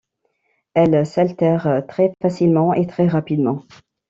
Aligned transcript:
Elles 0.73 1.05
s'altèrent 1.05 1.83
très 1.87 2.11
facilement 2.23 2.73
et 2.73 2.87
très 2.87 3.07
rapidement. 3.07 3.63